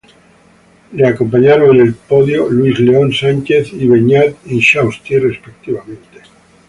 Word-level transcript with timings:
Le 0.93 1.05
acompañaron 1.05 1.75
en 1.75 1.81
el 1.85 1.93
podio 1.93 2.49
Luis 2.49 2.79
León 2.79 3.13
Sánchez 3.13 3.71
y 3.71 3.85
Beñat 3.87 4.33
Intxausti, 4.47 5.19
respectivamente. 5.19 6.21